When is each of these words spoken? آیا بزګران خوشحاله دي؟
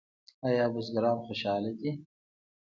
آیا 0.47 0.65
بزګران 0.73 1.17
خوشحاله 1.25 1.71
دي؟ 1.79 1.91